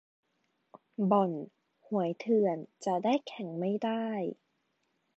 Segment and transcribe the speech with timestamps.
[1.11, 1.31] บ่อน-
[1.87, 4.05] หวยเถื่อนจะได้แข่งไม่ได้